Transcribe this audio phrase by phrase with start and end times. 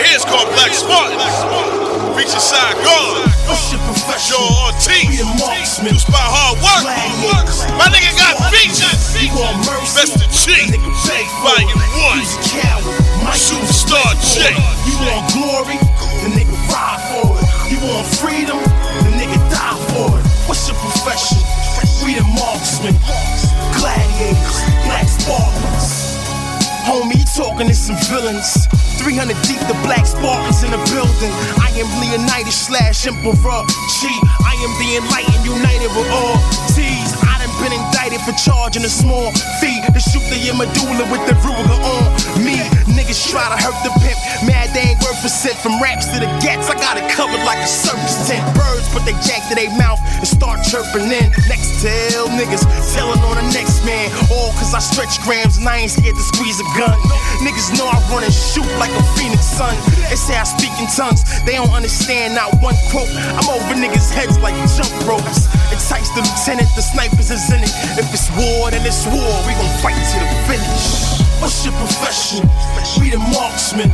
[0.00, 1.20] right here is called Black Spartans.
[2.16, 3.28] Feature Saigon.
[3.44, 4.40] What's your profession?
[4.40, 5.08] Ortiz.
[5.08, 5.92] We the marksmen.
[5.92, 6.84] Juice by hard work.
[7.76, 9.12] My nigga got features.
[9.20, 9.94] You want mercy?
[9.96, 10.72] Best of Chief.
[10.72, 11.68] Nigga beg for it.
[11.68, 12.20] Volume one.
[12.20, 13.00] A coward.
[13.24, 14.40] Mike Superstar You's a J.
[14.40, 14.88] beg for it.
[14.88, 15.89] You want glory?
[27.40, 28.68] Talking to some villains.
[29.00, 31.32] 300 deep, the black Spartans in the building.
[31.56, 33.32] I am Leonidas slash Emperor.
[33.32, 34.12] G,
[34.44, 36.36] I am the enlightened, united with all
[36.76, 37.16] T's.
[37.24, 41.32] I done been indicted for charging a small fee to shoot the medulla with the
[41.40, 42.60] Ruger on me.
[42.92, 45.56] Niggas try to hurt the pimp, mad they ain't worth a cent.
[45.64, 48.44] From raps to the gats, I got it covered like a circus tent.
[48.90, 51.30] Put they jack to their mouth and start chirping in.
[51.46, 54.10] Next tell niggas, telling on the next man.
[54.34, 56.98] All cause I stretch grams and I ain't scared to squeeze a gun.
[57.40, 59.74] Niggas know I run and shoot like a phoenix sun.
[60.10, 63.10] They say I speak in tongues, they don't understand not one quote.
[63.38, 65.46] I'm over niggas' heads like jump ropes.
[65.70, 67.74] Entice the lieutenant, the snipers is in it.
[67.94, 69.32] If it's war, then it's war.
[69.46, 71.20] We gon' fight to the finish.
[71.40, 72.44] What's your profession?
[73.00, 73.88] We the marksmen,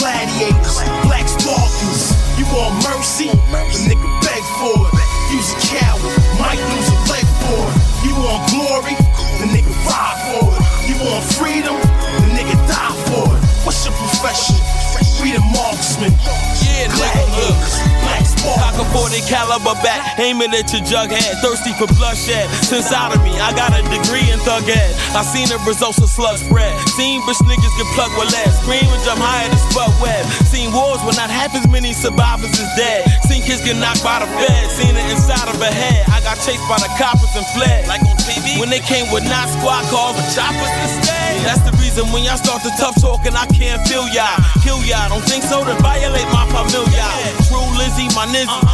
[0.00, 2.16] gladiators, black Spartans.
[2.38, 3.28] You want mercy?
[19.14, 21.38] 40 caliber back, aiming at your jughead.
[21.38, 22.50] Thirsty for bloodshed.
[22.66, 24.90] Since out of me, I got a degree in thug ed.
[25.14, 26.74] I seen the results of slug spread.
[26.98, 28.50] Seen bitch niggas get plugged with lead.
[28.66, 30.26] Scream and jump higher than Spud Webb.
[30.50, 33.06] Seen wars where not half as many survivors is dead.
[33.30, 34.66] Seen kids get knocked by the fed.
[34.74, 36.10] Seen it inside of a head.
[36.10, 37.86] I got chased by the coppers and fled.
[37.86, 38.58] Like on TV.
[38.58, 41.38] When they came with not squad cars but choppers instead.
[41.46, 44.42] That's the reason when y'all start the tough talking, I can't feel y'all.
[44.66, 45.06] Kill y'all.
[45.06, 45.62] Don't think so?
[45.62, 47.06] To violate my familiar.
[47.46, 48.73] True Lizzie, my nizzy.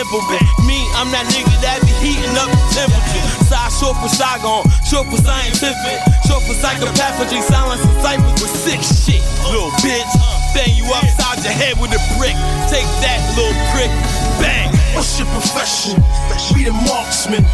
[0.00, 3.20] Me, I'm that nigga that be heating up the temperature.
[3.52, 8.80] Side short for Saigon, short for scientific, short for psychopathy, silence and ciphers with sick
[8.80, 9.20] shit.
[9.52, 10.08] Little bitch,
[10.56, 12.32] bang you upside your head with a brick.
[12.72, 13.92] Take that, little prick.
[14.40, 14.72] Bang.
[14.96, 16.00] What's your profession?
[16.56, 17.44] We the marksmen,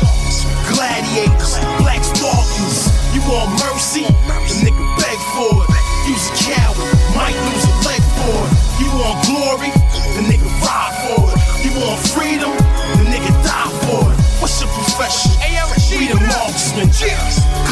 [0.70, 2.94] gladiators, black Spartans.
[3.10, 4.06] You want mercy?
[4.06, 5.82] The nigga beg for it.
[6.06, 8.54] You's a coward, might lose a leg for it.
[8.78, 9.75] You want glory?
[16.76, 17.16] Marksmen,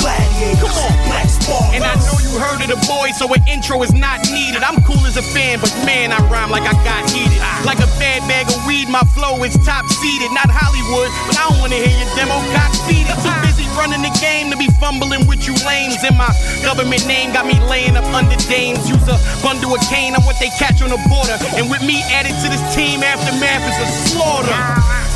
[0.00, 0.72] gladiators,
[1.04, 1.76] black Spartans.
[1.76, 4.64] And I know you heard of the boy, so an intro is not needed.
[4.64, 7.36] I'm cool as a fan, but man, I rhyme like I got heated.
[7.68, 10.32] Like a bad bag of weed, my flow is top seeded.
[10.32, 13.16] Not Hollywood, but I don't wanna hear your demo cock feed it.
[13.20, 16.00] Too busy running the game to be fumbling with you lames.
[16.00, 16.32] And my
[16.64, 18.88] government name got me laying up under dames.
[18.88, 21.36] Use a bundle of cane, I'm what they catch on the border.
[21.60, 24.60] And with me added to this team, aftermath is a slaughter.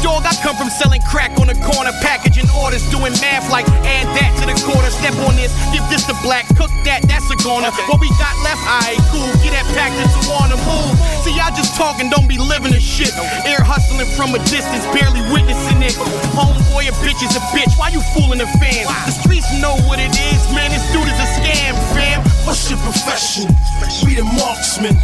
[0.04, 2.46] Dog, I come from selling crack on the corner, packaging
[2.90, 4.90] doing math like add that to the quarter.
[4.90, 7.70] Step on this, give this to black, cook that, that's a goner.
[7.88, 10.94] What we got left, alright, cool, get that packed into one to move.
[11.24, 13.12] See, y'all just talking, don't be living the shit.
[13.46, 15.94] Air hustling from a distance, barely witnessing it.
[16.34, 18.88] Homeboy, a bitch is a bitch, why you fooling the fans?
[19.06, 22.24] The streets know what it is, man, this dude is a scam, fam.
[22.48, 23.48] What's your profession?
[24.04, 24.96] We the marksmen,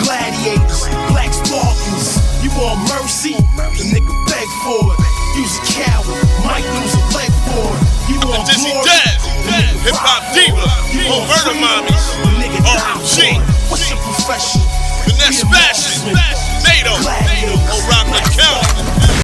[0.00, 2.18] gladiators, black Spartans.
[2.42, 3.34] You want mercy?
[3.56, 5.01] The nigga beg for it.
[11.60, 13.40] Mommies, nigga RMG.
[13.68, 14.60] What's your profession?
[15.06, 16.41] The next fashion.